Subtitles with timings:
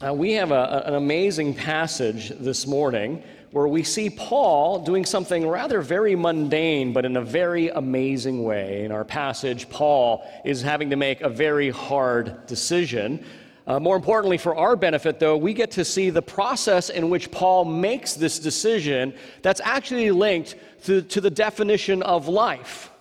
[0.00, 5.48] Uh, we have a, an amazing passage this morning where we see Paul doing something
[5.48, 8.84] rather very mundane, but in a very amazing way.
[8.84, 13.24] In our passage, Paul is having to make a very hard decision.
[13.66, 17.32] Uh, more importantly, for our benefit, though, we get to see the process in which
[17.32, 19.12] Paul makes this decision
[19.42, 20.54] that's actually linked
[20.84, 22.92] to, to the definition of life.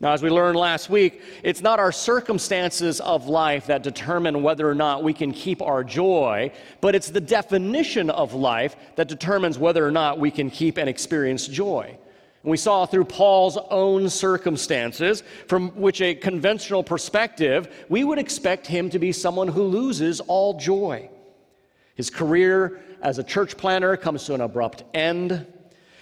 [0.00, 4.68] Now, as we learned last week, it's not our circumstances of life that determine whether
[4.68, 9.58] or not we can keep our joy, but it's the definition of life that determines
[9.58, 11.98] whether or not we can keep and experience joy.
[12.44, 18.68] And we saw through Paul's own circumstances, from which a conventional perspective, we would expect
[18.68, 21.10] him to be someone who loses all joy.
[21.96, 25.44] His career as a church planter comes to an abrupt end.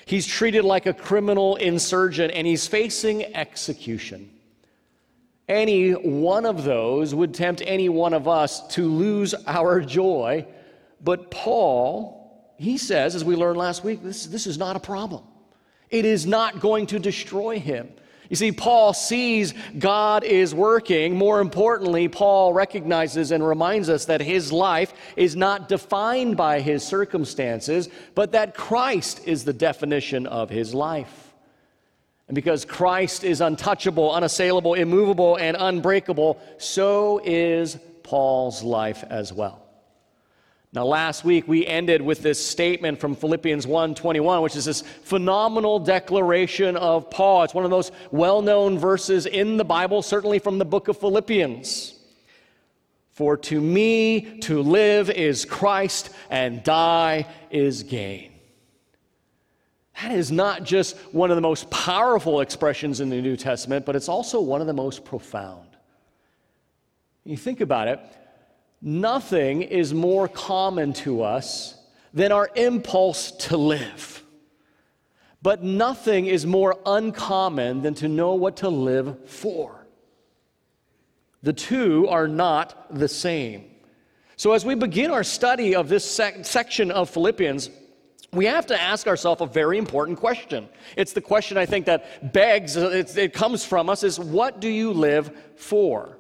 [0.06, 4.30] He's treated like a criminal insurgent and he's facing execution.
[5.48, 10.46] Any one of those would tempt any one of us to lose our joy.
[11.02, 15.24] But Paul, he says, as we learned last week, this, this is not a problem.
[15.90, 17.93] It is not going to destroy him.
[18.29, 21.16] You see, Paul sees God is working.
[21.16, 26.85] More importantly, Paul recognizes and reminds us that his life is not defined by his
[26.85, 31.35] circumstances, but that Christ is the definition of his life.
[32.29, 39.65] And because Christ is untouchable, unassailable, immovable, and unbreakable, so is Paul's life as well.
[40.72, 45.78] Now, last week we ended with this statement from Philippians 1:21, which is this phenomenal
[45.78, 47.45] declaration of Paul.
[47.45, 51.95] It's one of those well-known verses in the Bible, certainly from the book of Philippians.
[53.12, 58.32] For to me to live is Christ, and die is gain.
[60.02, 63.96] That is not just one of the most powerful expressions in the New Testament, but
[63.96, 65.69] it's also one of the most profound.
[67.25, 67.98] You think about it,
[68.82, 71.77] Nothing is more common to us
[72.12, 74.22] than our impulse to live.
[75.42, 79.86] But nothing is more uncommon than to know what to live for.
[81.42, 83.70] The two are not the same.
[84.36, 87.70] So, as we begin our study of this sec- section of Philippians,
[88.32, 90.69] we have to ask ourselves a very important question.
[90.97, 94.92] It's the question I think that begs, it comes from us, is what do you
[94.92, 96.19] live for?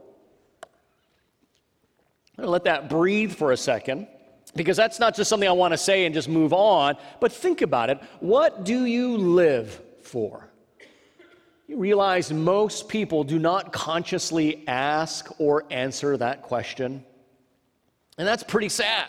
[2.36, 4.08] Let that breathe for a second
[4.54, 7.62] because that's not just something I want to say and just move on, but think
[7.62, 7.98] about it.
[8.20, 10.50] What do you live for?
[11.66, 17.04] You realize most people do not consciously ask or answer that question.
[18.18, 19.08] And that's pretty sad.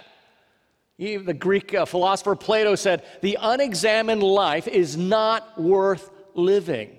[0.98, 6.97] The Greek uh, philosopher Plato said, The unexamined life is not worth living.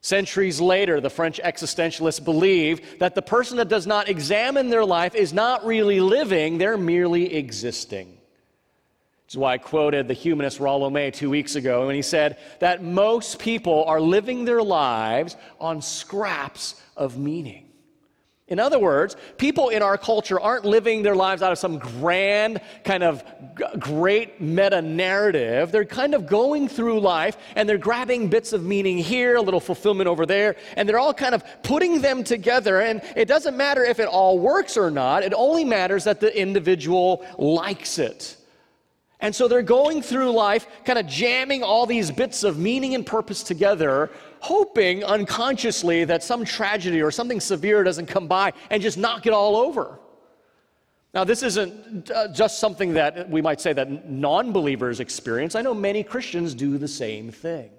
[0.00, 5.14] Centuries later, the French existentialists believe that the person that does not examine their life
[5.14, 8.16] is not really living, they're merely existing.
[9.28, 12.82] Is why I quoted the humanist Rollo May two weeks ago when he said that
[12.82, 17.67] most people are living their lives on scraps of meaning.
[18.48, 22.62] In other words, people in our culture aren't living their lives out of some grand,
[22.82, 23.22] kind of
[23.78, 25.70] great meta narrative.
[25.70, 29.60] They're kind of going through life and they're grabbing bits of meaning here, a little
[29.60, 32.80] fulfillment over there, and they're all kind of putting them together.
[32.80, 36.34] And it doesn't matter if it all works or not, it only matters that the
[36.38, 38.38] individual likes it.
[39.20, 43.04] And so they're going through life, kind of jamming all these bits of meaning and
[43.04, 44.10] purpose together,
[44.40, 49.32] hoping unconsciously that some tragedy or something severe doesn't come by and just knock it
[49.32, 49.98] all over.
[51.14, 55.54] Now, this isn't uh, just something that we might say that non believers experience.
[55.54, 57.70] I know many Christians do the same thing.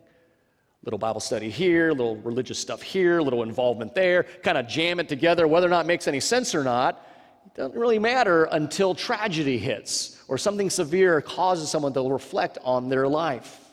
[0.84, 5.08] Little Bible study here, little religious stuff here, little involvement there, kind of jam it
[5.08, 7.06] together, whether or not it makes any sense or not.
[7.46, 12.90] It doesn't really matter until tragedy hits or something severe causes someone to reflect on
[12.90, 13.69] their life.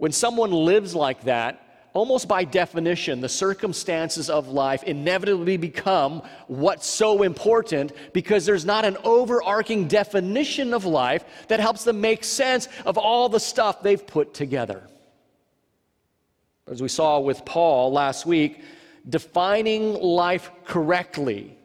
[0.00, 1.62] When someone lives like that,
[1.92, 8.86] almost by definition, the circumstances of life inevitably become what's so important because there's not
[8.86, 14.06] an overarching definition of life that helps them make sense of all the stuff they've
[14.06, 14.82] put together.
[16.66, 18.62] As we saw with Paul last week,
[19.06, 21.58] defining life correctly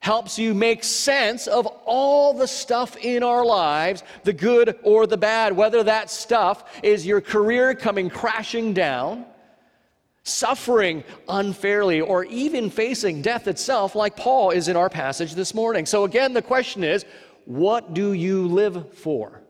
[0.00, 5.16] helps you make sense of all the stuff in our lives, the good or the
[5.16, 9.26] bad, whether that stuff is your career coming crashing down,
[10.22, 15.84] suffering unfairly, or even facing death itself, like Paul is in our passage this morning.
[15.84, 17.04] So, again, the question is
[17.44, 19.42] what do you live for?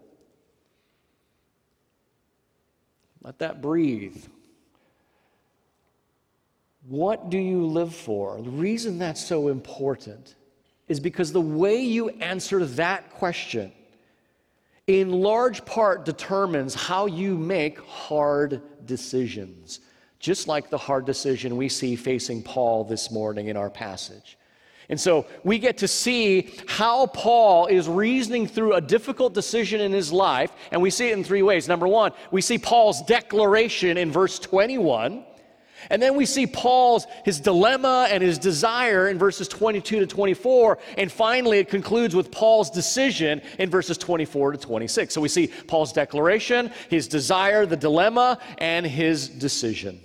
[3.23, 4.25] Let that breathe.
[6.89, 8.41] What do you live for?
[8.41, 10.35] The reason that's so important
[10.91, 13.71] is because the way you answer that question
[14.89, 19.79] in large part determines how you make hard decisions,
[20.19, 24.37] just like the hard decision we see facing Paul this morning in our passage.
[24.89, 29.93] And so we get to see how Paul is reasoning through a difficult decision in
[29.93, 31.69] his life, and we see it in three ways.
[31.69, 35.25] Number one, we see Paul's declaration in verse 21.
[35.89, 40.79] And then we see Paul's his dilemma and his desire in verses 22 to 24,
[40.99, 45.15] and finally it concludes with Paul's decision in verses 24 to 26.
[45.15, 50.01] So we see Paul's declaration, his desire, the dilemma, and his decision.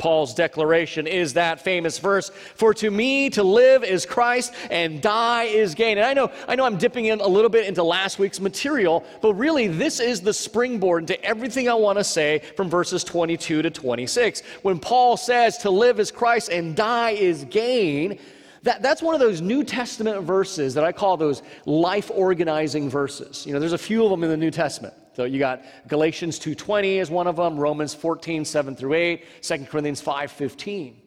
[0.00, 5.44] Paul's declaration is that famous verse, for to me to live is Christ and die
[5.44, 5.98] is gain.
[5.98, 9.04] And I know, I know I'm dipping in a little bit into last week's material,
[9.22, 13.62] but really this is the springboard into everything I want to say from verses 22
[13.62, 14.42] to 26.
[14.62, 18.18] When Paul says to live is Christ and die is gain,
[18.62, 23.46] that, that's one of those New Testament verses that I call those life organizing verses.
[23.46, 24.94] You know, there's a few of them in the New Testament.
[25.20, 29.66] So you got Galatians 2:20 is one of them, Romans 14, 7 through 8, 2
[29.66, 31.02] Corinthians 5, 15.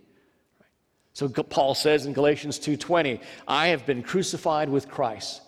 [1.13, 5.41] So Paul says in Galatians 2:20, I have been crucified with Christ.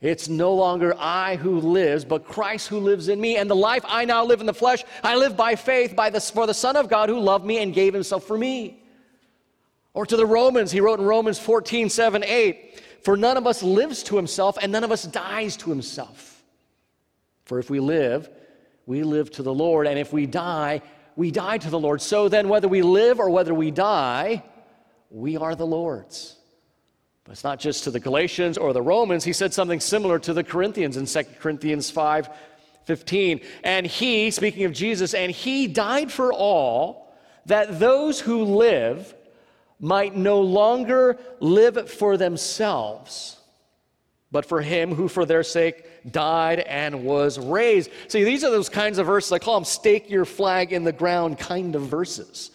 [0.00, 3.36] It's no longer I who lives, but Christ who lives in me.
[3.36, 6.18] And the life I now live in the flesh, I live by faith by the,
[6.18, 8.82] for the Son of God who loved me and gave himself for me.
[9.92, 13.62] Or to the Romans, he wrote in Romans 14, 7, 8, For none of us
[13.62, 16.37] lives to himself, and none of us dies to himself.
[17.48, 18.28] For if we live,
[18.84, 20.82] we live to the Lord, and if we die,
[21.16, 22.02] we die to the Lord.
[22.02, 24.44] So then, whether we live or whether we die,
[25.10, 26.36] we are the Lord's.
[27.24, 29.24] But it's not just to the Galatians or the Romans.
[29.24, 32.28] He said something similar to the Corinthians in 2 Corinthians 5
[32.84, 33.40] 15.
[33.64, 37.14] And he, speaking of Jesus, and he died for all
[37.46, 39.14] that those who live
[39.80, 43.38] might no longer live for themselves,
[44.30, 47.90] but for him who for their sake died, and was raised.
[48.08, 50.92] See, these are those kinds of verses, I call them stake your flag in the
[50.92, 52.50] ground kind of verses.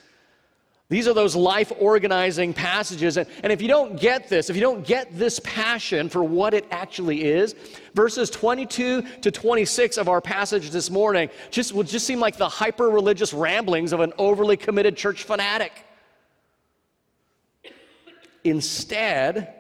[0.90, 3.18] These are those life organizing passages.
[3.18, 6.54] And, and if you don't get this, if you don't get this passion for what
[6.54, 7.56] it actually is,
[7.96, 12.48] verses 22 to 26 of our passage this morning just will just seem like the
[12.48, 15.72] hyper religious ramblings of an overly committed church fanatic.
[18.44, 19.56] Instead,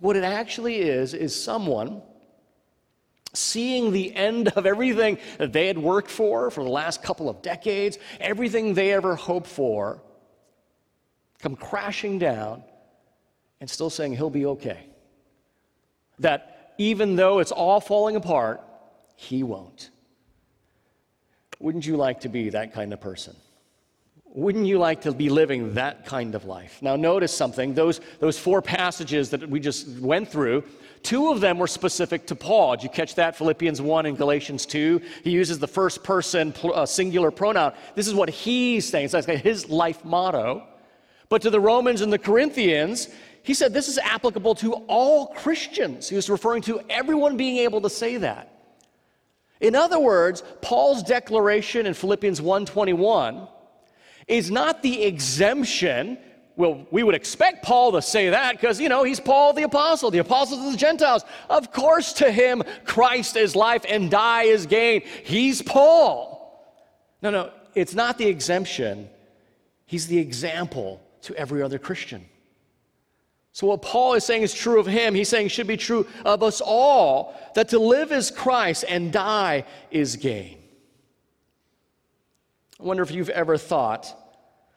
[0.00, 2.02] what it actually is, is someone
[3.32, 7.42] seeing the end of everything that they had worked for for the last couple of
[7.42, 10.02] decades, everything they ever hoped for,
[11.38, 12.62] come crashing down
[13.60, 14.86] and still saying he'll be okay.
[16.18, 18.60] That even though it's all falling apart,
[19.16, 19.90] he won't.
[21.58, 23.36] Wouldn't you like to be that kind of person?
[24.34, 26.80] Wouldn't you like to be living that kind of life?
[26.80, 27.74] Now, notice something.
[27.74, 30.64] Those, those four passages that we just went through,
[31.02, 32.76] two of them were specific to Paul.
[32.76, 33.36] Did you catch that?
[33.36, 35.00] Philippians 1 and Galatians 2.
[35.24, 37.72] He uses the first person uh, singular pronoun.
[37.94, 39.08] This is what he's saying.
[39.08, 40.66] So that's his life motto.
[41.28, 43.08] But to the Romans and the Corinthians,
[43.42, 46.08] he said this is applicable to all Christians.
[46.08, 48.48] He was referring to everyone being able to say that.
[49.60, 53.48] In other words, Paul's declaration in Philippians 1:21
[54.28, 56.18] is not the exemption.
[56.56, 60.10] Well, we would expect Paul to say that because, you know, he's Paul the apostle,
[60.10, 61.24] the apostle of the Gentiles.
[61.48, 65.02] Of course, to him, Christ is life and die is gain.
[65.24, 66.38] He's Paul.
[67.22, 69.08] No, no, it's not the exemption.
[69.86, 72.26] He's the example to every other Christian.
[73.52, 75.14] So, what Paul is saying is true of him.
[75.14, 79.64] He's saying should be true of us all that to live is Christ and die
[79.90, 80.58] is gain.
[82.80, 84.21] I wonder if you've ever thought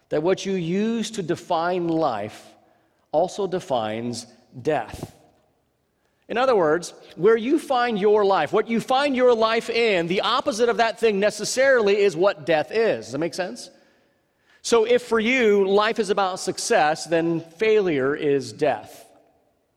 [0.09, 2.45] that what you use to define life
[3.11, 4.27] also defines
[4.61, 5.13] death.
[6.27, 10.21] In other words, where you find your life, what you find your life in, the
[10.21, 13.05] opposite of that thing necessarily is what death is.
[13.05, 13.69] Does that make sense?
[14.63, 19.07] So, if for you life is about success, then failure is death.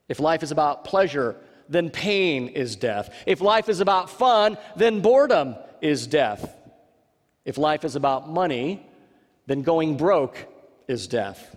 [0.08, 1.36] If life is about pleasure,
[1.68, 3.14] then pain is death.
[3.26, 6.54] If life is about fun, then boredom is death.
[7.44, 8.87] If life is about money,
[9.48, 10.46] then going broke
[10.86, 11.56] is death.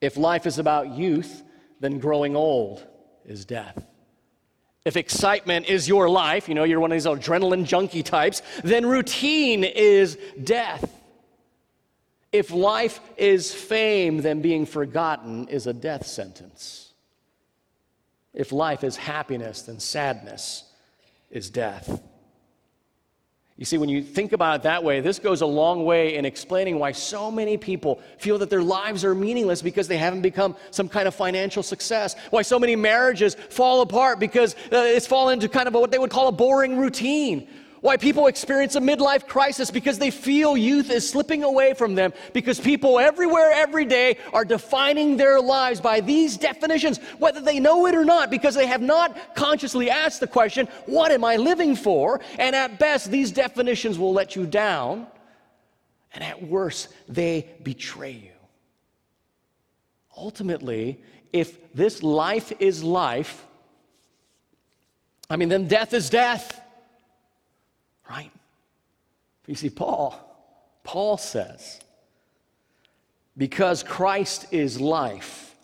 [0.00, 1.42] If life is about youth,
[1.78, 2.84] then growing old
[3.24, 3.86] is death.
[4.84, 8.86] If excitement is your life, you know, you're one of these adrenaline junkie types, then
[8.86, 10.92] routine is death.
[12.32, 16.92] If life is fame, then being forgotten is a death sentence.
[18.34, 20.64] If life is happiness, then sadness
[21.30, 22.02] is death.
[23.60, 26.24] You see, when you think about it that way, this goes a long way in
[26.24, 30.56] explaining why so many people feel that their lives are meaningless because they haven't become
[30.70, 32.16] some kind of financial success.
[32.30, 35.98] Why so many marriages fall apart because uh, it's fallen into kind of what they
[35.98, 37.46] would call a boring routine.
[37.80, 42.12] Why people experience a midlife crisis because they feel youth is slipping away from them
[42.34, 47.86] because people everywhere, every day are defining their lives by these definitions, whether they know
[47.86, 51.74] it or not, because they have not consciously asked the question, What am I living
[51.74, 52.20] for?
[52.38, 55.06] And at best, these definitions will let you down,
[56.12, 58.30] and at worst, they betray you.
[60.14, 61.00] Ultimately,
[61.32, 63.46] if this life is life,
[65.30, 66.59] I mean, then death is death.
[68.10, 68.32] Right?
[69.46, 70.14] You see, Paul,
[70.82, 71.80] Paul says,
[73.36, 75.54] because Christ is life,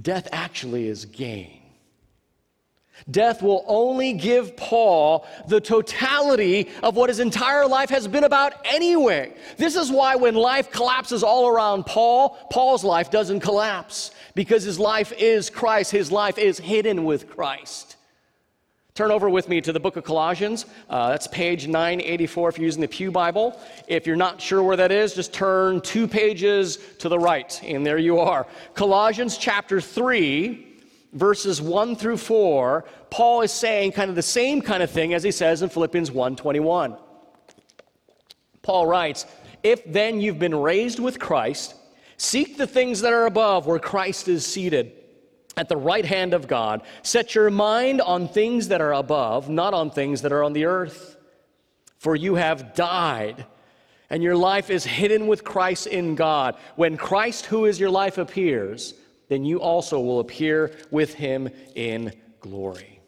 [0.00, 1.60] death actually is gain.
[3.10, 8.52] Death will only give Paul the totality of what his entire life has been about
[8.64, 9.32] anyway.
[9.56, 14.78] This is why when life collapses all around Paul, Paul's life doesn't collapse because his
[14.78, 15.92] life is Christ.
[15.92, 17.89] His life is hidden with Christ.
[19.00, 20.66] Turn over with me to the book of Colossians.
[20.90, 23.58] Uh, that's page 984 if you're using the Pew Bible.
[23.88, 27.86] If you're not sure where that is, just turn two pages to the right, and
[27.86, 28.46] there you are.
[28.74, 30.66] Colossians chapter 3,
[31.14, 35.22] verses 1 through 4, Paul is saying kind of the same kind of thing as
[35.22, 36.98] he says in Philippians 1:21.
[38.60, 39.24] Paul writes,
[39.62, 41.74] "If then you've been raised with Christ,
[42.18, 44.99] seek the things that are above where Christ is seated."
[45.60, 46.80] At the right hand of God.
[47.02, 50.64] Set your mind on things that are above, not on things that are on the
[50.64, 51.18] earth.
[51.98, 53.44] For you have died,
[54.08, 56.56] and your life is hidden with Christ in God.
[56.76, 58.94] When Christ, who is your life, appears,
[59.28, 63.02] then you also will appear with him in glory.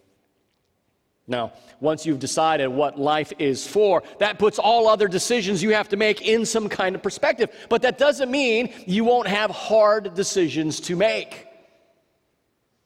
[1.26, 5.88] Now, once you've decided what life is for, that puts all other decisions you have
[5.88, 7.49] to make in some kind of perspective.
[7.71, 11.47] But that doesn't mean you won't have hard decisions to make.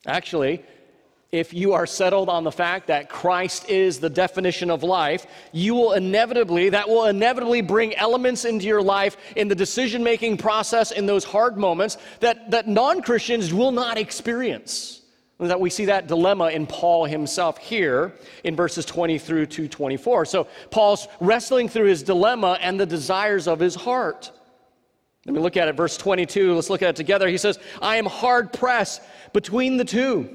[0.06, 0.62] Actually,
[1.32, 5.74] if you are settled on the fact that Christ is the definition of life, you
[5.74, 10.92] will inevitably, that will inevitably bring elements into your life in the decision making process
[10.92, 15.02] in those hard moments that, that non Christians will not experience.
[15.38, 20.24] That we see that dilemma in Paul himself here in verses 20 through to 24.
[20.24, 24.30] So Paul's wrestling through his dilemma and the desires of his heart.
[25.26, 26.54] Let me look at it, verse 22.
[26.54, 27.28] Let's look at it together.
[27.28, 29.02] He says, I am hard pressed
[29.36, 30.26] between the two.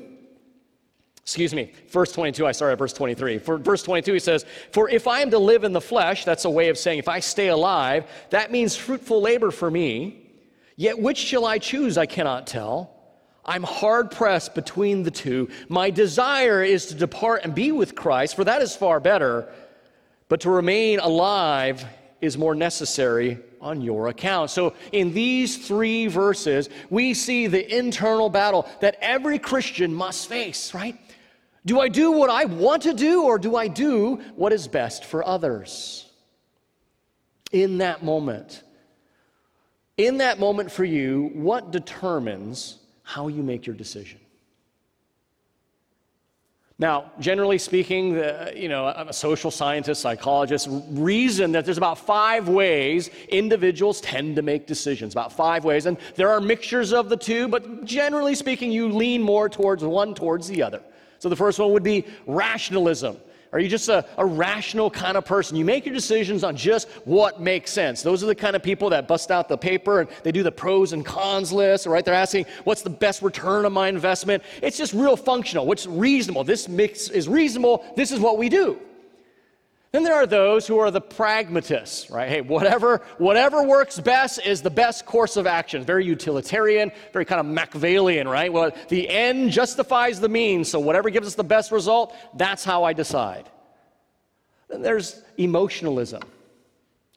[1.24, 3.39] Excuse me, verse 22, I started at verse 23.
[3.39, 6.46] For verse 22, he says, For if I am to live in the flesh, that's
[6.46, 10.29] a way of saying if I stay alive, that means fruitful labor for me.
[10.75, 12.96] Yet which shall I choose, I cannot tell.
[13.43, 15.50] I'm hard pressed between the two.
[15.67, 19.51] My desire is to depart and be with Christ, for that is far better.
[20.29, 21.84] But to remain alive
[22.22, 24.50] is more necessary on your account.
[24.50, 30.74] So, in these three verses, we see the internal battle that every Christian must face,
[30.74, 30.98] right?
[31.65, 35.06] Do I do what I want to do, or do I do what is best
[35.06, 36.10] for others?
[37.51, 38.63] In that moment,
[39.98, 44.20] in that moment for you, what determines how you make your decision?
[46.81, 52.00] Now, generally speaking, the, you know, I'm a social scientist, psychologist reason that there's about
[52.00, 55.13] five ways individuals tend to make decisions.
[55.13, 59.21] About five ways, and there are mixtures of the two, but generally speaking, you lean
[59.21, 60.81] more towards one towards the other.
[61.19, 63.17] So the first one would be rationalism.
[63.53, 65.58] Are you just a, a, rational kind of person?
[65.58, 68.01] You make your decisions on just what makes sense.
[68.01, 70.51] Those are the kind of people that bust out the paper and they do the
[70.51, 72.05] pros and cons list, right?
[72.05, 74.41] They're asking, what's the best return on my investment?
[74.62, 75.65] It's just real functional.
[75.65, 76.46] What's reasonable?
[76.46, 77.84] This mix is reasonable.
[77.98, 78.79] This is what we do.
[79.91, 82.29] Then there are those who are the pragmatists, right?
[82.29, 85.83] Hey, whatever, whatever works best is the best course of action.
[85.83, 88.51] Very utilitarian, very kind of Machiavellian, right?
[88.53, 92.86] Well, the end justifies the means, so whatever gives us the best result, that's how
[92.86, 93.50] I decide.
[94.69, 96.21] Then there's emotionalism.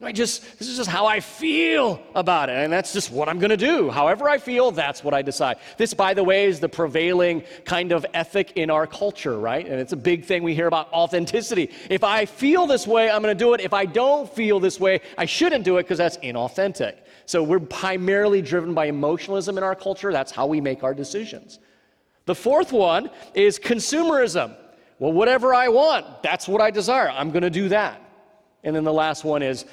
[0.01, 3.39] I just, this is just how I feel about it, and that's just what I'm
[3.39, 3.89] going to do.
[3.89, 5.55] However I feel, that's what I decide.
[5.77, 9.65] This, by the way, is the prevailing kind of ethic in our culture, right?
[9.65, 11.71] And it's a big thing we hear about authenticity.
[11.89, 13.61] If I feel this way, I'm going to do it.
[13.61, 16.97] If I don't feel this way, I shouldn't do it because that's inauthentic.
[17.25, 20.11] So we're primarily driven by emotionalism in our culture.
[20.11, 21.59] That's how we make our decisions.
[22.25, 24.57] The fourth one is consumerism.
[24.99, 27.09] Well, whatever I want, that's what I desire.
[27.09, 28.01] I'm going to do that.
[28.65, 29.63] And then the last one is,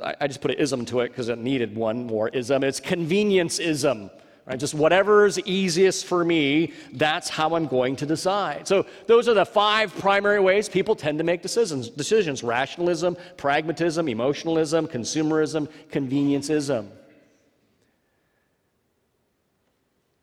[0.00, 2.62] I just put an ism to it because it needed one more ism.
[2.62, 4.10] It's convenience ism.
[4.46, 4.58] Right?
[4.58, 8.68] Just whatever's easiest for me, that's how I'm going to decide.
[8.68, 11.90] So those are the five primary ways people tend to make decisions.
[11.90, 16.88] Decisions: rationalism, pragmatism, emotionalism, consumerism, convenienceism.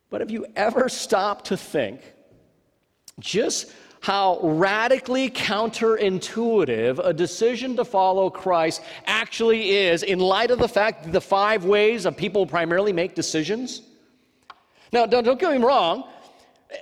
[0.10, 2.02] But have you ever stopped to think
[3.20, 3.72] just
[4.06, 11.06] how radically counterintuitive a decision to follow Christ actually is in light of the fact
[11.06, 13.82] that the five ways of people primarily make decisions?
[14.94, 16.04] Now, don't, don't get me wrong,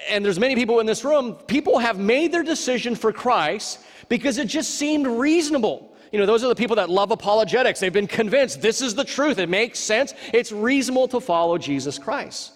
[0.09, 4.37] and there's many people in this room, people have made their decision for Christ because
[4.37, 5.95] it just seemed reasonable.
[6.11, 7.79] You know, those are the people that love apologetics.
[7.79, 9.39] They've been convinced this is the truth.
[9.39, 10.13] It makes sense.
[10.33, 12.52] It's reasonable to follow Jesus Christ.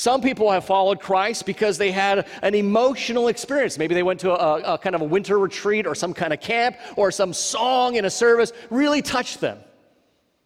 [0.00, 3.76] Some people have followed Christ because they had an emotional experience.
[3.76, 6.40] Maybe they went to a, a, kind of a winter retreat or some kind of
[6.40, 9.58] camp or some song in a service really touched them.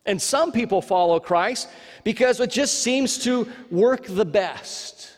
[0.07, 1.69] And some people follow Christ
[2.03, 5.13] because it just seems to work the best.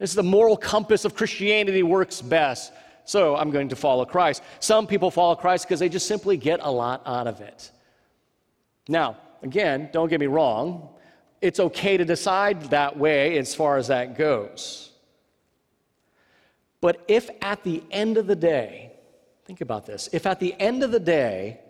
[0.00, 2.72] This is the moral compass of Christianity works best.
[3.04, 4.42] So I'm going to follow Christ.
[4.58, 7.70] Some people follow Christ because they just simply get a lot out of it.
[8.88, 10.88] Now, again, don't get me wrong
[11.40, 14.90] it's okay to decide that way as far as that goes.
[16.80, 18.92] But if at the end of the day,
[19.44, 21.60] think about this, if at the end of the day,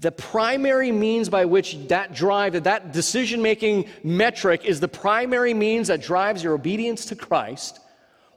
[0.00, 5.88] the primary means by which that drive, that decision making metric is the primary means
[5.88, 7.80] that drives your obedience to Christ,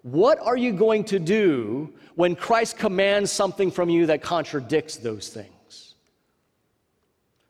[0.02, 5.30] what are you going to do when Christ commands something from you that contradicts those
[5.30, 5.96] things?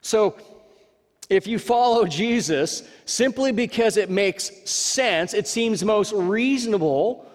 [0.02, 0.36] So,
[1.32, 7.26] if you follow Jesus simply because it makes sense, it seems most reasonable,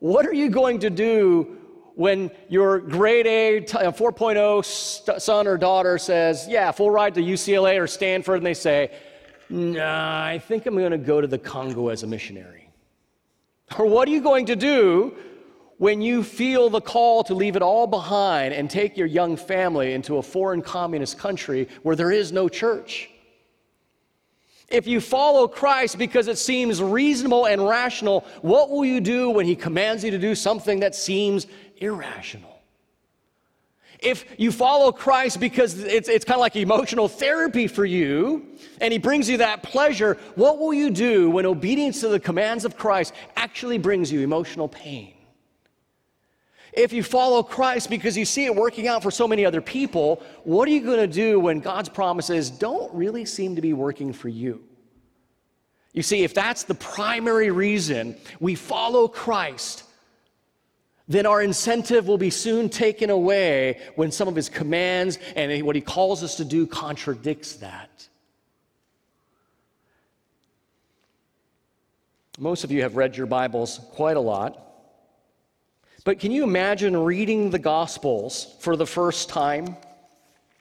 [0.00, 1.56] what are you going to do
[1.94, 7.80] when your grade A uh, 4.0 son or daughter says, Yeah, full ride to UCLA
[7.80, 8.90] or Stanford, and they say,
[9.48, 12.68] Nah, I think I'm going to go to the Congo as a missionary?
[13.78, 15.14] Or what are you going to do
[15.78, 19.92] when you feel the call to leave it all behind and take your young family
[19.92, 23.10] into a foreign communist country where there is no church?
[24.68, 29.46] If you follow Christ because it seems reasonable and rational, what will you do when
[29.46, 32.52] He commands you to do something that seems irrational?
[34.00, 38.46] If you follow Christ because it's, it's kind of like emotional therapy for you
[38.80, 42.64] and He brings you that pleasure, what will you do when obedience to the commands
[42.64, 45.15] of Christ actually brings you emotional pain?
[46.76, 50.22] If you follow Christ because you see it working out for so many other people,
[50.44, 54.12] what are you going to do when God's promises don't really seem to be working
[54.12, 54.62] for you?
[55.94, 59.84] You see, if that's the primary reason we follow Christ,
[61.08, 65.76] then our incentive will be soon taken away when some of his commands and what
[65.76, 68.06] he calls us to do contradicts that.
[72.38, 74.65] Most of you have read your Bibles quite a lot.
[76.06, 79.76] But can you imagine reading the Gospels for the first time?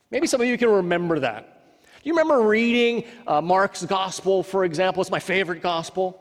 [0.09, 1.61] Maybe some of you can remember that.
[1.83, 5.01] Do you remember reading uh, Mark's Gospel, for example?
[5.01, 6.19] It's my favorite Gospel.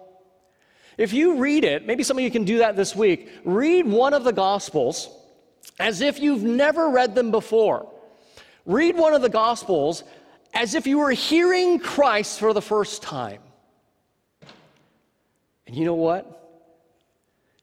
[0.98, 3.30] If you read it, maybe some of you can do that this week.
[3.46, 5.08] Read one of the Gospels
[5.80, 7.90] as if you've never read them before.
[8.66, 10.04] Read one of the Gospels
[10.52, 13.40] as if you were hearing Christ for the first time.
[15.66, 16.68] And you know what?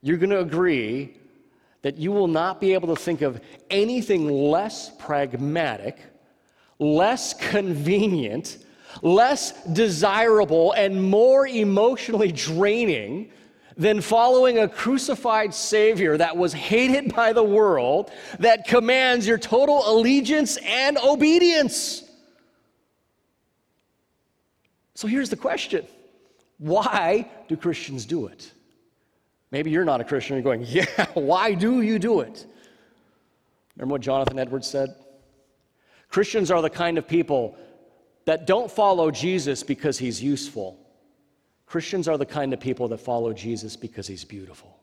[0.01, 1.20] You're going to agree
[1.81, 5.97] that you will not be able to think of anything less pragmatic,
[6.79, 8.57] less convenient,
[9.01, 13.31] less desirable, and more emotionally draining
[13.77, 19.89] than following a crucified Savior that was hated by the world, that commands your total
[19.89, 22.03] allegiance and obedience.
[24.93, 25.87] So here's the question
[26.59, 28.51] why do Christians do it?
[29.51, 30.35] Maybe you're not a Christian.
[30.35, 32.45] You're going, yeah, why do you do it?
[33.75, 34.95] Remember what Jonathan Edwards said?
[36.09, 37.57] Christians are the kind of people
[38.25, 40.77] that don't follow Jesus because he's useful.
[41.65, 44.77] Christians are the kind of people that follow Jesus because he's beautiful.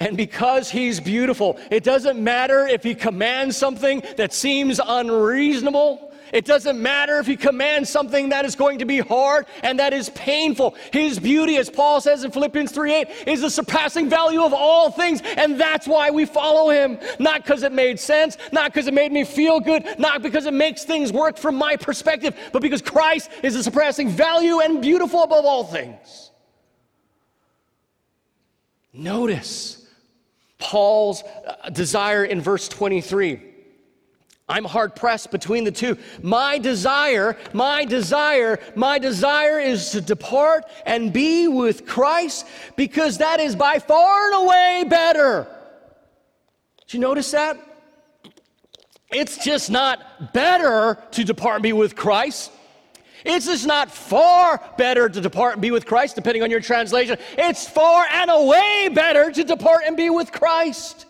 [0.00, 6.12] And because he's beautiful, it doesn't matter if he commands something that seems unreasonable.
[6.32, 9.92] It doesn't matter if he commands something that is going to be hard and that
[9.92, 10.74] is painful.
[10.92, 15.20] His beauty, as Paul says in Philippians 3:8, is the surpassing value of all things,
[15.36, 16.98] and that's why we follow him.
[17.18, 20.54] Not because it made sense, not because it made me feel good, not because it
[20.54, 25.22] makes things work from my perspective, but because Christ is the surpassing value and beautiful
[25.22, 26.30] above all things.
[28.92, 29.86] Notice
[30.58, 33.53] Paul's uh, desire in verse 23
[34.46, 35.96] I'm hard pressed between the two.
[36.22, 43.40] My desire, my desire, my desire is to depart and be with Christ because that
[43.40, 45.46] is by far and away better.
[46.80, 47.58] Did you notice that?
[49.10, 52.50] It's just not better to depart and be with Christ.
[53.24, 57.16] It's just not far better to depart and be with Christ, depending on your translation.
[57.38, 61.06] It's far and away better to depart and be with Christ.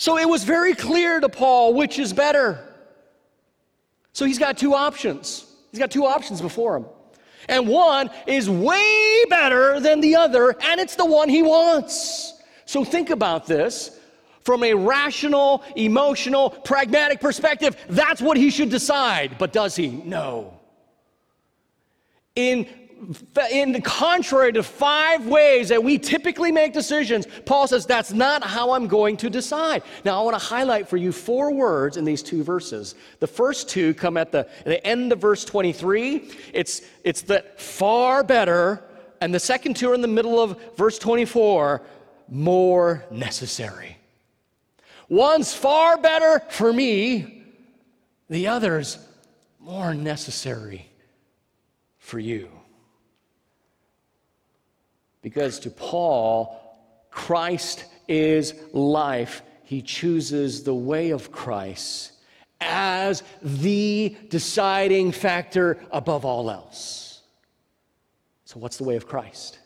[0.00, 2.58] So it was very clear to Paul which is better.
[4.14, 5.44] So he's got two options.
[5.70, 6.86] He's got two options before him.
[7.50, 12.32] And one is way better than the other, and it's the one he wants.
[12.64, 14.00] So think about this.
[14.40, 19.36] From a rational, emotional, pragmatic perspective, that's what he should decide.
[19.36, 19.88] But does he?
[19.88, 20.58] No.
[22.36, 22.66] In
[23.50, 28.72] in contrary to five ways that we typically make decisions, Paul says that's not how
[28.72, 29.82] I'm going to decide.
[30.04, 32.94] Now, I want to highlight for you four words in these two verses.
[33.18, 36.30] The first two come at the, the end of verse 23.
[36.52, 38.84] It's, it's the far better,
[39.20, 41.82] and the second two are in the middle of verse 24
[42.28, 43.96] more necessary.
[45.08, 47.44] One's far better for me,
[48.28, 48.98] the other's
[49.58, 50.86] more necessary
[51.98, 52.48] for you.
[55.22, 56.60] Because to Paul,
[57.10, 59.42] Christ is life.
[59.64, 62.12] He chooses the way of Christ
[62.60, 67.22] as the deciding factor above all else.
[68.44, 69.58] So, what's the way of Christ?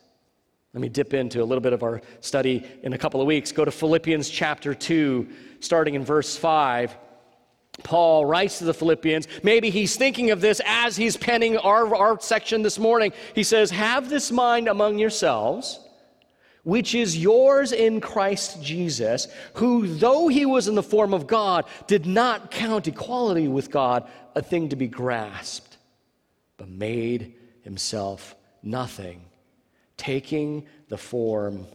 [0.75, 3.53] Let me dip into a little bit of our study in a couple of weeks.
[3.53, 5.29] Go to Philippians chapter 2,
[5.61, 6.97] starting in verse 5.
[7.83, 9.27] Paul writes to the Philippians.
[9.43, 13.13] Maybe he's thinking of this as he's penning our, our section this morning.
[13.35, 15.81] He says, Have this mind among yourselves,
[16.63, 21.67] which is yours in Christ Jesus, who, though he was in the form of God,
[21.87, 25.77] did not count equality with God a thing to be grasped,
[26.57, 29.21] but made himself nothing,
[29.97, 31.67] taking the form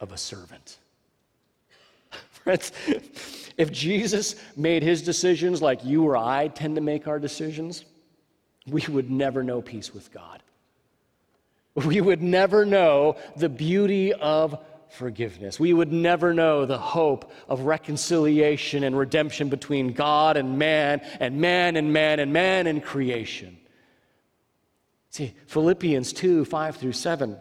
[0.00, 0.78] of a servant.
[2.46, 7.84] If Jesus made his decisions like you or I tend to make our decisions,
[8.66, 10.42] we would never know peace with God.
[11.74, 15.60] We would never know the beauty of forgiveness.
[15.60, 21.40] We would never know the hope of reconciliation and redemption between God and man, and
[21.40, 23.58] man and man, and man and creation.
[25.10, 27.36] See, Philippians 2 5 through 7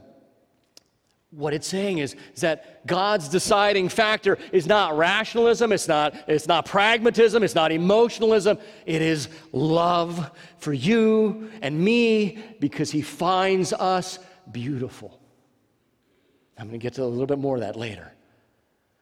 [1.31, 6.47] what it's saying is, is, that God's deciding factor is not rationalism, it's not, it's
[6.47, 8.57] not pragmatism, it's not emotionalism.
[8.85, 14.19] It is love for you and me because He finds us
[14.51, 15.19] beautiful.
[16.57, 18.11] I'm going to get to a little bit more of that later.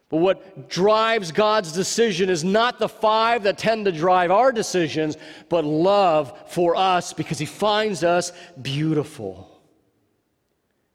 [0.09, 5.17] But what drives God's decision is not the five that tend to drive our decisions,
[5.49, 8.31] but love for us because He finds us
[8.61, 9.52] beautiful.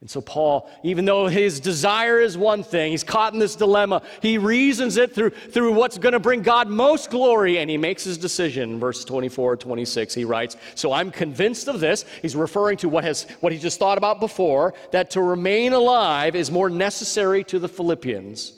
[0.00, 4.02] And so, Paul, even though his desire is one thing, he's caught in this dilemma.
[4.22, 8.04] He reasons it through, through what's going to bring God most glory, and he makes
[8.04, 8.78] his decision.
[8.78, 12.04] Verse 24, 26, he writes, So I'm convinced of this.
[12.22, 16.36] He's referring to what, has, what he just thought about before, that to remain alive
[16.36, 18.52] is more necessary to the Philippians.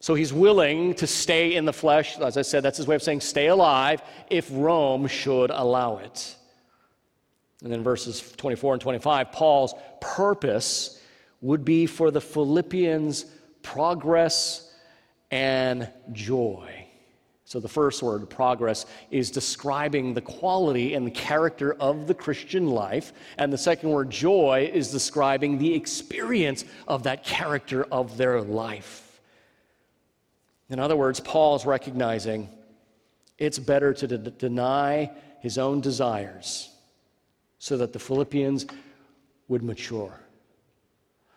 [0.00, 2.18] So he's willing to stay in the flesh.
[2.18, 6.36] As I said, that's his way of saying stay alive if Rome should allow it.
[7.62, 11.00] And then verses 24 and 25, Paul's purpose
[11.40, 13.26] would be for the Philippians'
[13.62, 14.72] progress
[15.30, 16.86] and joy.
[17.44, 22.68] So the first word, progress, is describing the quality and the character of the Christian
[22.68, 23.12] life.
[23.36, 29.20] And the second word, joy, is describing the experience of that character of their life.
[30.68, 32.48] In other words, Paul is recognizing
[33.36, 36.69] it's better to de- deny his own desires
[37.60, 38.66] so that the Philippians
[39.46, 40.18] would mature,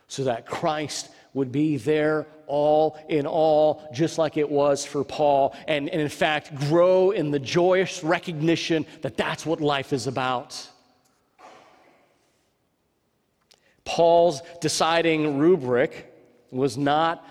[0.08, 5.56] so that Christ would be there all in all, just like it was for Paul,
[5.68, 10.68] and, and in fact, grow in the joyous recognition that that's what life is about.
[13.84, 16.10] Paul's deciding rubric
[16.52, 17.28] was not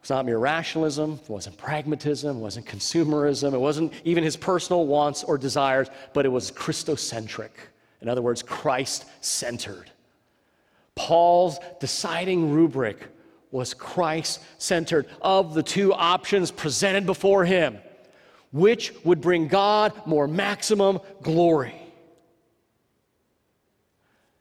[0.00, 4.84] was not mere rationalism, it wasn't pragmatism, it wasn't consumerism, it wasn't even his personal
[4.84, 7.50] wants or desires, but it was Christocentric.
[8.02, 9.90] In other words, Christ centered.
[10.94, 12.98] Paul's deciding rubric
[13.50, 15.06] was Christ centered.
[15.20, 17.78] Of the two options presented before him,
[18.50, 21.74] which would bring God more maximum glory?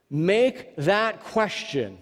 [0.09, 1.97] Make that question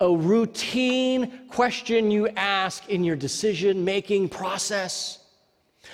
[0.00, 5.18] a routine question you ask in your decision making process.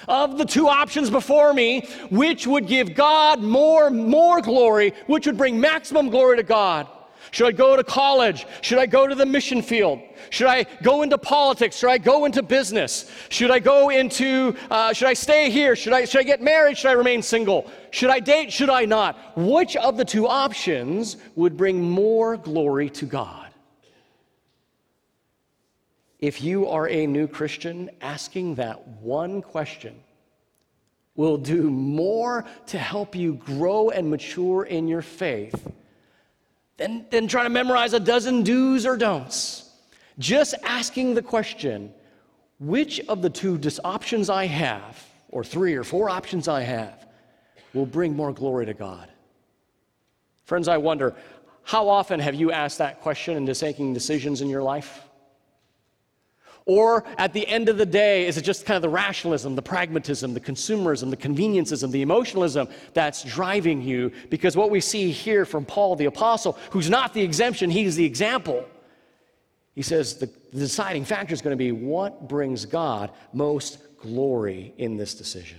[0.08, 5.36] Of the two options before me, which would give God more, more glory, which would
[5.36, 6.88] bring maximum glory to God?
[7.32, 8.46] Should I go to college?
[8.60, 10.00] Should I go to the mission field?
[10.28, 11.78] Should I go into politics?
[11.78, 13.10] Should I go into business?
[13.30, 15.74] Should I go into, uh, should I stay here?
[15.74, 16.76] Should I, should I get married?
[16.76, 17.70] Should I remain single?
[17.90, 18.52] Should I date?
[18.52, 19.16] Should I not?
[19.34, 23.41] Which of the two options would bring more glory to God?
[26.22, 30.00] If you are a new Christian, asking that one question
[31.16, 35.72] will do more to help you grow and mature in your faith
[36.76, 39.68] than, than trying to memorize a dozen do's or don'ts.
[40.20, 41.92] Just asking the question,
[42.60, 47.04] which of the two options I have, or three or four options I have,
[47.74, 49.08] will bring more glory to God?
[50.44, 51.16] Friends, I wonder,
[51.64, 55.02] how often have you asked that question in making decisions in your life?
[56.64, 59.62] Or at the end of the day, is it just kind of the rationalism, the
[59.62, 64.12] pragmatism, the consumerism, the conveniencism, the emotionalism that's driving you?
[64.30, 68.04] Because what we see here from Paul the Apostle, who's not the exemption, he's the
[68.04, 68.64] example.
[69.74, 74.74] He says the, the deciding factor is going to be what brings God most glory
[74.76, 75.58] in this decision.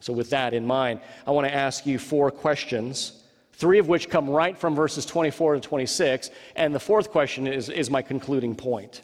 [0.00, 3.23] So, with that in mind, I want to ask you four questions
[3.56, 6.30] three of which come right from verses 24 to 26.
[6.56, 9.02] And the fourth question is, is my concluding point.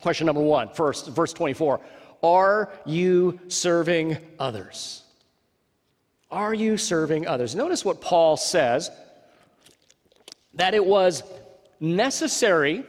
[0.00, 1.80] Question number one, first, verse 24
[2.22, 5.02] Are you serving others?
[6.30, 7.54] Are you serving others?
[7.54, 8.90] Notice what Paul says
[10.54, 11.22] that it was
[11.80, 12.84] necessary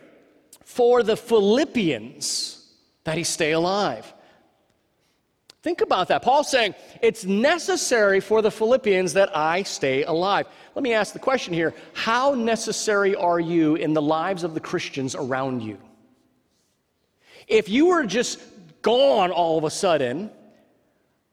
[0.64, 2.68] for the Philippians
[3.04, 4.12] that he stay alive.
[5.66, 6.22] Think about that.
[6.22, 10.46] Paul's saying it's necessary for the Philippians that I stay alive.
[10.76, 14.60] Let me ask the question here How necessary are you in the lives of the
[14.60, 15.80] Christians around you?
[17.48, 18.40] If you were just
[18.84, 20.30] gone all of a sudden,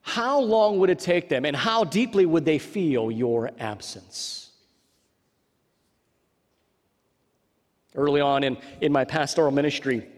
[0.00, 4.50] how long would it take them and how deeply would they feel your absence?
[7.94, 10.08] Early on in, in my pastoral ministry,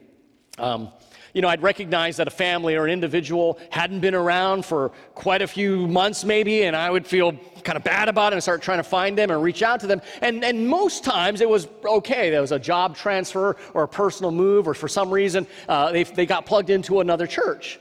[0.57, 0.93] um,
[1.35, 5.43] you know, I'd recognize that a family or an individual hadn't been around for quite
[5.43, 7.33] a few months, maybe, and I would feel
[7.65, 9.89] kind of bad about it and start trying to find them and reach out to
[9.89, 10.01] them.
[10.23, 12.31] And, and most times it was okay.
[12.31, 16.05] There was a job transfer or a personal move, or for some reason uh, they,
[16.05, 17.81] they got plugged into another church.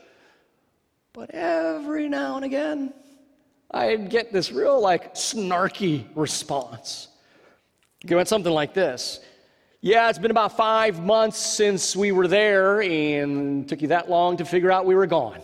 [1.14, 2.92] But every now and again,
[3.70, 7.08] I'd get this real, like, snarky response.
[8.04, 9.20] It went something like this
[9.86, 14.38] yeah, it's been about five months since we were there, and took you that long
[14.38, 15.42] to figure out we were gone.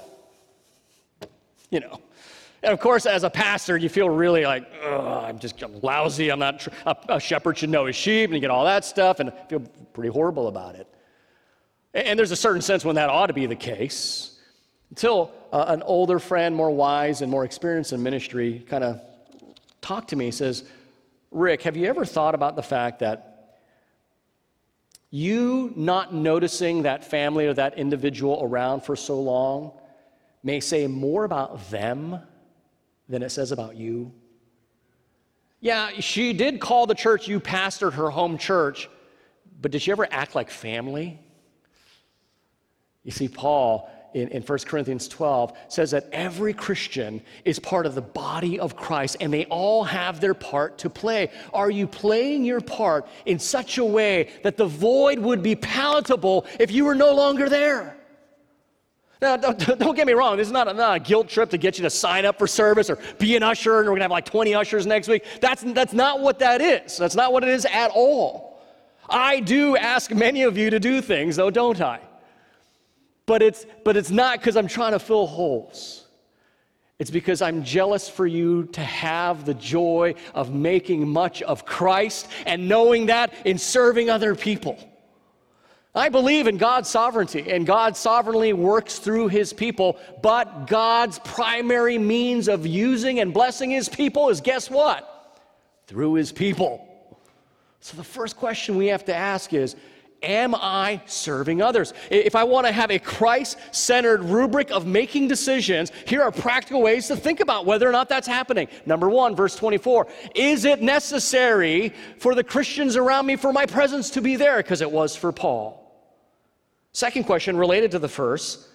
[1.70, 2.00] You know.
[2.64, 6.32] And of course, as a pastor, you feel really like, I'm just I'm lousy.
[6.32, 8.86] I'm not, tr- a, a, shepherd should know his sheep, and you get all that
[8.86, 9.60] stuff, and feel
[9.94, 10.88] pretty horrible about it.
[11.94, 14.40] And, and there's a certain sense when that ought to be the case.
[14.90, 19.02] Until uh, an older friend, more wise and more experienced in ministry, kind of
[19.82, 20.32] talked to me.
[20.32, 20.64] Says,
[21.30, 23.29] Rick, have you ever thought about the fact that
[25.12, 29.72] you not noticing that family or that individual around for so long
[30.44, 32.20] may say more about them
[33.08, 34.12] than it says about you.
[35.62, 38.90] Yeah, she did call the church you pastored her home church,
[39.62, 41.20] but did she ever act like family?
[43.04, 47.96] You see, Paul in, in 1 Corinthians 12 says that every Christian is part of
[47.96, 51.30] the body of Christ and they all have their part to play.
[51.54, 56.46] Are you playing your part in such a way that the void would be palatable
[56.60, 57.96] if you were no longer there?
[59.22, 61.58] Now, don't, don't get me wrong, this is not a, not a, guilt trip to
[61.58, 64.12] get you to sign up for service or be an usher, and we're gonna have
[64.12, 65.24] like 20 ushers next week.
[65.42, 66.98] That's, that's not what that is.
[66.98, 68.62] That's not what it is at all.
[69.10, 72.00] I do ask many of you to do things, though, don't I?
[73.30, 76.08] But it's, but it's not because I'm trying to fill holes.
[76.98, 82.28] It's because I'm jealous for you to have the joy of making much of Christ
[82.48, 84.80] and knowing that in serving other people.
[85.94, 92.00] I believe in God's sovereignty, and God sovereignly works through his people, but God's primary
[92.00, 95.40] means of using and blessing his people is guess what?
[95.86, 96.84] Through his people.
[97.80, 99.76] So the first question we have to ask is
[100.22, 101.94] Am I serving others?
[102.10, 106.82] If I want to have a Christ centered rubric of making decisions, here are practical
[106.82, 108.68] ways to think about whether or not that's happening.
[108.86, 114.10] Number one, verse 24 Is it necessary for the Christians around me for my presence
[114.12, 114.58] to be there?
[114.58, 115.80] Because it was for Paul.
[116.92, 118.68] Second question related to the first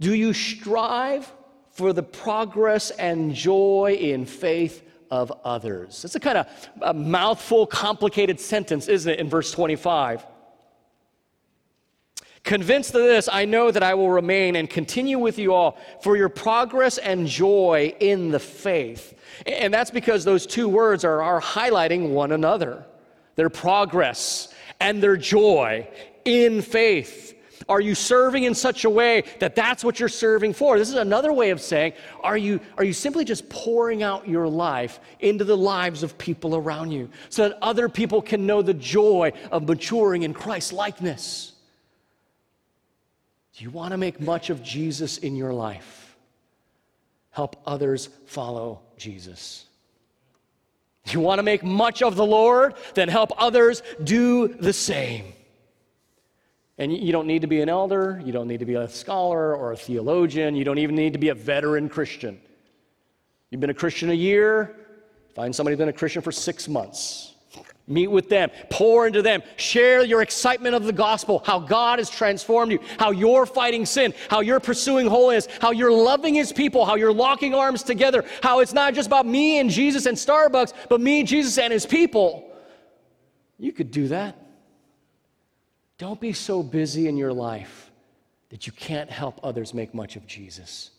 [0.00, 1.32] Do you strive
[1.70, 6.04] for the progress and joy in faith of others?
[6.04, 6.46] It's a kind of
[6.82, 10.26] a mouthful, complicated sentence, isn't it, in verse 25?
[12.44, 16.16] Convinced of this, I know that I will remain and continue with you all for
[16.16, 19.18] your progress and joy in the faith.
[19.46, 22.84] And that's because those two words are, are highlighting one another
[23.36, 25.86] their progress and their joy
[26.24, 27.34] in faith.
[27.68, 30.78] Are you serving in such a way that that's what you're serving for?
[30.78, 34.48] This is another way of saying, are you, are you simply just pouring out your
[34.48, 38.74] life into the lives of people around you so that other people can know the
[38.74, 41.52] joy of maturing in Christ likeness?
[43.58, 46.16] Do you want to make much of Jesus in your life?
[47.30, 49.66] Help others follow Jesus.
[51.06, 52.74] Do you want to make much of the Lord?
[52.94, 55.32] Then help others do the same.
[56.78, 59.56] And you don't need to be an elder, you don't need to be a scholar
[59.56, 62.40] or a theologian, you don't even need to be a veteran Christian.
[63.50, 64.76] You've been a Christian a year,
[65.34, 67.34] find somebody who's been a Christian for six months.
[67.90, 72.10] Meet with them, pour into them, share your excitement of the gospel, how God has
[72.10, 76.84] transformed you, how you're fighting sin, how you're pursuing holiness, how you're loving His people,
[76.84, 80.74] how you're locking arms together, how it's not just about me and Jesus and Starbucks,
[80.90, 82.52] but me, Jesus, and His people.
[83.58, 84.36] You could do that.
[85.96, 87.90] Don't be so busy in your life
[88.50, 90.90] that you can't help others make much of Jesus.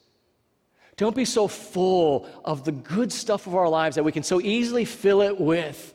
[0.97, 4.41] Don't be so full of the good stuff of our lives that we can so
[4.41, 5.93] easily fill it with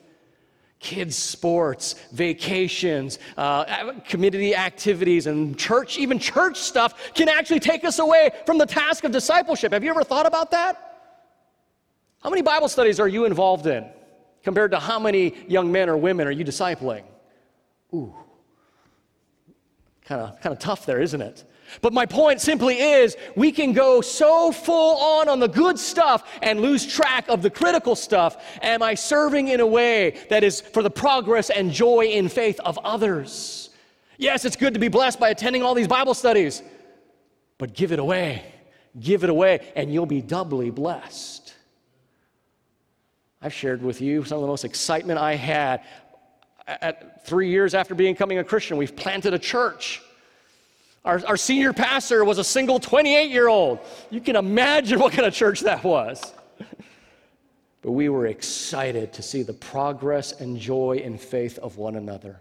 [0.84, 7.98] kids' sports, vacations, uh, community activities, and church, even church stuff can actually take us
[7.98, 9.72] away from the task of discipleship.
[9.72, 10.74] Have you ever thought about that?
[12.22, 13.86] How many Bible studies are you involved in
[14.42, 17.02] compared to how many young men or women are you discipling?
[17.94, 18.14] Ooh.
[20.04, 21.44] Kind of kind of tough there, isn't it?
[21.80, 26.28] But my point simply is we can go so full on on the good stuff
[26.42, 28.36] and lose track of the critical stuff.
[28.62, 32.60] Am I serving in a way that is for the progress and joy in faith
[32.60, 33.70] of others?
[34.18, 36.62] Yes, it's good to be blessed by attending all these Bible studies,
[37.58, 38.44] but give it away.
[38.98, 41.52] Give it away, and you'll be doubly blessed.
[43.42, 45.82] I've shared with you some of the most excitement I had
[46.66, 50.02] at three years after becoming a Christian, we've planted a church.
[51.04, 53.80] Our, our senior pastor was a single 28 year old.
[54.10, 56.32] You can imagine what kind of church that was.
[57.82, 62.40] but we were excited to see the progress and joy and faith of one another.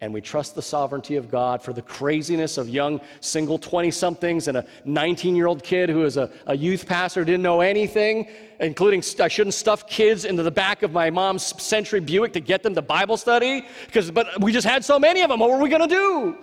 [0.00, 4.46] And we trust the sovereignty of God for the craziness of young single 20 somethings
[4.48, 8.28] and a 19 year old kid who is a, a, youth pastor, didn't know anything,
[8.60, 12.62] including I shouldn't stuff kids into the back of my mom's Century Buick to get
[12.62, 15.40] them to Bible study, because but we just had so many of them.
[15.40, 16.36] What were we going to do?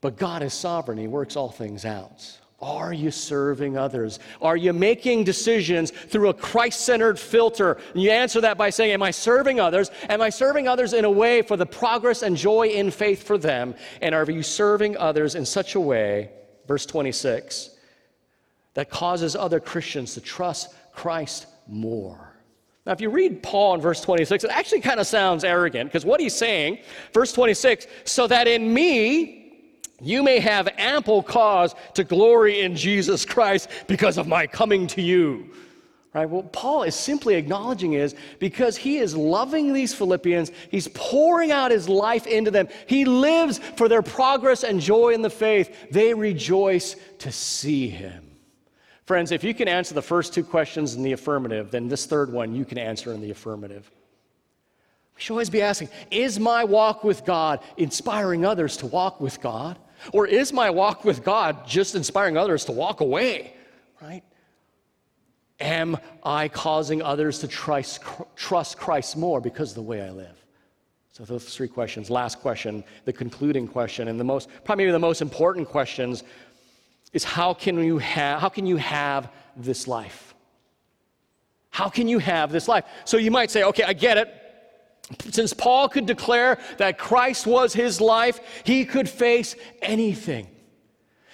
[0.00, 2.38] But God is sovereign, He works all things out.
[2.60, 4.18] Are you serving others?
[4.42, 7.78] Are you making decisions through a Christ centered filter?
[7.94, 9.92] And you answer that by saying, Am I serving others?
[10.08, 13.38] Am I serving others in a way for the progress and joy in faith for
[13.38, 13.76] them?
[14.02, 16.30] And are you serving others in such a way,
[16.66, 17.70] verse 26,
[18.74, 22.34] that causes other Christians to trust Christ more?
[22.86, 26.04] Now, if you read Paul in verse 26, it actually kind of sounds arrogant because
[26.04, 26.78] what he's saying,
[27.12, 29.37] verse 26, so that in me,
[30.00, 35.02] you may have ample cause to glory in Jesus Christ because of my coming to
[35.02, 35.50] you.
[36.14, 36.28] Right?
[36.28, 41.70] What Paul is simply acknowledging is because he is loving these Philippians, he's pouring out
[41.70, 42.68] his life into them.
[42.86, 45.90] He lives for their progress and joy in the faith.
[45.90, 48.24] They rejoice to see him.
[49.04, 52.32] Friends, if you can answer the first two questions in the affirmative, then this third
[52.32, 53.90] one you can answer in the affirmative.
[55.14, 59.40] We should always be asking Is my walk with God inspiring others to walk with
[59.40, 59.78] God?
[60.12, 63.54] Or is my walk with God just inspiring others to walk away,
[64.00, 64.22] right?
[65.60, 68.00] Am I causing others to trust,
[68.78, 70.44] Christ more because of the way I live?
[71.12, 72.10] So those three questions.
[72.10, 76.22] Last question, the concluding question, and the most, probably the most important questions
[77.12, 80.34] is how can you have, how can you have this life?
[81.70, 82.84] How can you have this life?
[83.04, 84.32] So you might say, okay, I get it.
[85.30, 90.48] Since Paul could declare that Christ was his life, he could face anything.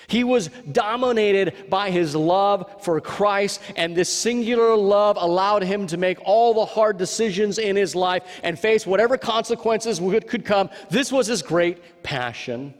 [0.06, 5.96] He was dominated by his love for Christ, and this singular love allowed him to
[5.96, 10.70] make all the hard decisions in his life and face whatever consequences could come.
[10.90, 12.74] This was his great passion.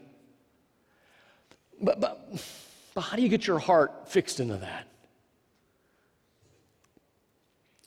[1.81, 2.29] But, but,
[2.93, 4.87] but how do you get your heart fixed into that?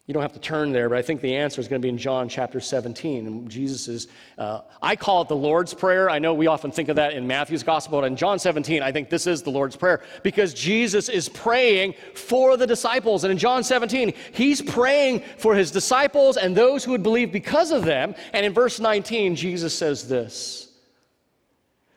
[0.08, 1.90] You don't have to turn there, but I think the answer is going to be
[1.90, 3.26] in John chapter 17.
[3.26, 6.08] And Jesus is, uh, I call it the Lord's Prayer.
[6.08, 8.90] I know we often think of that in Matthew's gospel, but in John 17, I
[8.90, 13.24] think this is the Lord's Prayer because Jesus is praying for the disciples.
[13.24, 17.70] And in John 17, he's praying for his disciples and those who would believe because
[17.70, 18.14] of them.
[18.32, 20.72] And in verse 19, Jesus says this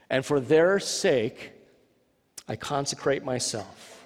[0.10, 1.54] And for their sake,
[2.46, 4.06] I consecrate myself,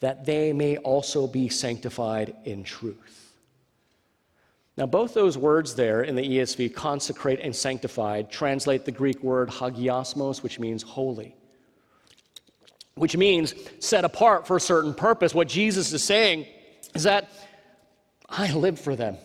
[0.00, 3.15] that they may also be sanctified in truth.
[4.76, 9.48] Now, both those words there in the ESV, consecrate and sanctified, translate the Greek word
[9.48, 11.34] hagiasmos, which means holy,
[12.94, 15.34] which means set apart for a certain purpose.
[15.34, 16.46] What Jesus is saying
[16.94, 17.30] is that
[18.28, 19.16] I live for them,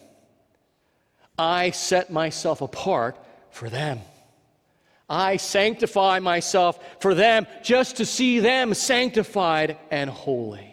[1.37, 3.17] I set myself apart
[3.49, 3.99] for them.
[5.09, 10.70] I sanctify myself for them just to see them sanctified and holy.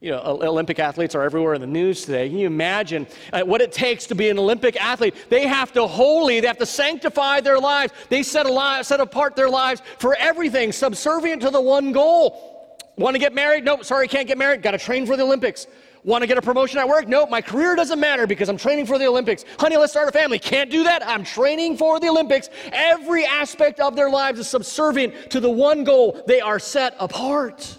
[0.00, 2.28] You know, Olympic athletes are everywhere in the news today.
[2.28, 5.14] Can you imagine uh, what it takes to be an Olympic athlete?
[5.28, 7.92] They have to holy, they have to sanctify their lives.
[8.08, 12.78] They set, alive, set apart their lives for everything, subservient to the one goal.
[12.96, 13.64] Want to get married?
[13.64, 14.62] Nope, sorry, can't get married.
[14.62, 15.66] Got to train for the Olympics.
[16.04, 17.08] Want to get a promotion at work?
[17.08, 19.44] Nope, my career doesn't matter because I'm training for the Olympics.
[19.58, 20.38] Honey, let's start a family.
[20.38, 21.04] Can't do that.
[21.06, 22.50] I'm training for the Olympics.
[22.72, 26.22] Every aspect of their lives is subservient to the one goal.
[26.28, 27.78] They are set apart.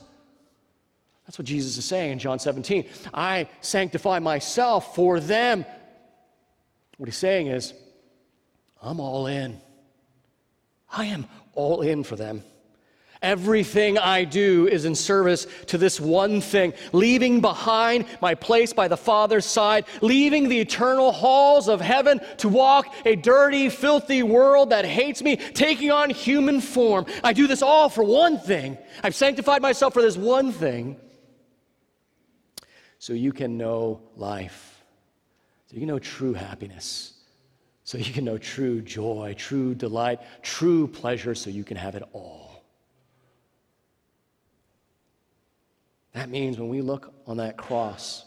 [1.29, 2.85] That's what Jesus is saying in John 17.
[3.13, 5.63] I sanctify myself for them.
[6.97, 7.71] What he's saying is,
[8.81, 9.61] I'm all in.
[10.91, 12.43] I am all in for them.
[13.21, 18.87] Everything I do is in service to this one thing, leaving behind my place by
[18.87, 24.71] the Father's side, leaving the eternal halls of heaven to walk a dirty, filthy world
[24.71, 27.05] that hates me, taking on human form.
[27.23, 28.79] I do this all for one thing.
[29.03, 30.99] I've sanctified myself for this one thing
[32.99, 34.83] so you can know life,
[35.65, 37.13] so you can know true happiness,
[37.83, 42.03] so you can know true joy, true delight, true pleasure, so you can have it
[42.13, 42.63] all.
[46.13, 48.25] That means when we look on that cross,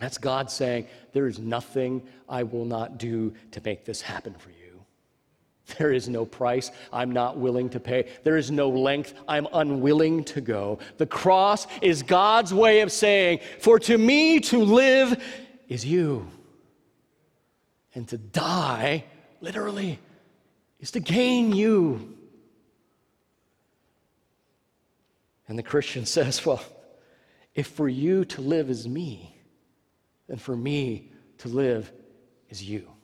[0.00, 4.50] that's God saying, There is nothing I will not do to make this happen for
[4.50, 4.55] you.
[5.78, 8.08] There is no price I'm not willing to pay.
[8.22, 10.78] There is no length I'm unwilling to go.
[10.96, 15.22] The cross is God's way of saying, For to me to live
[15.68, 16.28] is you.
[17.94, 19.04] And to die,
[19.40, 19.98] literally,
[20.80, 22.16] is to gain you.
[25.48, 26.62] And the Christian says, Well,
[27.54, 29.40] if for you to live is me,
[30.28, 31.90] then for me to live
[32.50, 32.95] is you.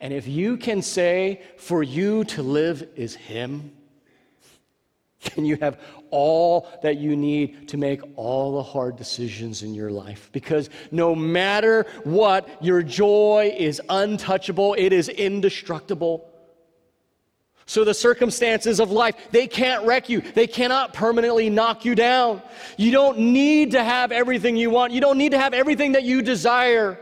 [0.00, 3.72] And if you can say, for you to live is Him,
[5.34, 5.80] then you have
[6.10, 10.28] all that you need to make all the hard decisions in your life.
[10.32, 16.30] Because no matter what, your joy is untouchable, it is indestructible.
[17.68, 20.20] So the circumstances of life, they can't wreck you.
[20.20, 22.40] They cannot permanently knock you down.
[22.76, 24.92] You don't need to have everything you want.
[24.92, 26.96] You don't need to have everything that you desire.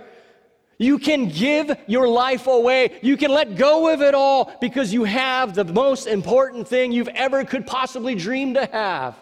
[0.79, 2.99] You can give your life away.
[3.03, 7.09] You can let go of it all because you have the most important thing you've
[7.09, 9.17] ever could possibly dream to have.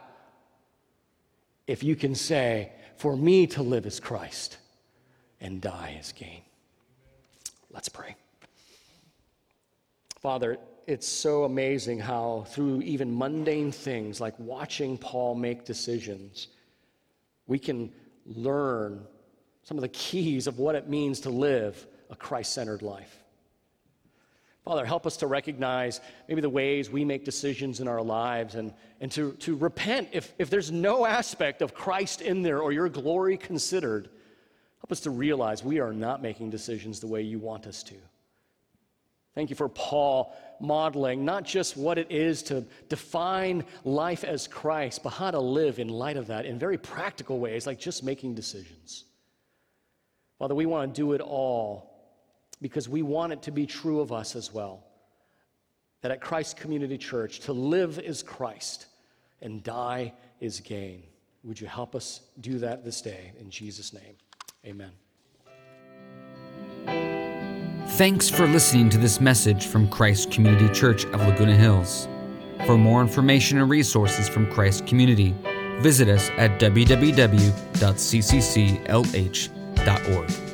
[1.66, 4.58] If you can say, For me to live is Christ
[5.40, 6.42] and die is gain.
[7.70, 8.14] Let's pray.
[10.20, 16.48] Father, it's so amazing how, through even mundane things like watching Paul make decisions,
[17.46, 17.92] we can
[18.24, 19.04] learn
[19.64, 23.22] some of the keys of what it means to live a Christ centered life.
[24.64, 28.72] Father, help us to recognize maybe the ways we make decisions in our lives and,
[29.00, 32.88] and to, to repent if, if there's no aspect of Christ in there or your
[32.88, 34.08] glory considered.
[34.78, 37.96] Help us to realize we are not making decisions the way you want us to.
[39.34, 45.02] Thank you for Paul modeling not just what it is to define life as Christ,
[45.02, 48.34] but how to live in light of that in very practical ways, like just making
[48.34, 49.04] decisions.
[50.42, 51.88] Father, we want to do it all
[52.60, 54.82] because we want it to be true of us as well.
[56.00, 58.86] That at Christ Community Church, to live is Christ
[59.40, 61.04] and die is gain.
[61.44, 63.30] Would you help us do that this day?
[63.38, 64.16] In Jesus' name,
[64.66, 64.90] amen.
[67.90, 72.08] Thanks for listening to this message from Christ Community Church of Laguna Hills.
[72.66, 75.36] For more information and resources from Christ Community,
[75.78, 76.58] visit us at
[79.76, 80.51] www.ccclh.org.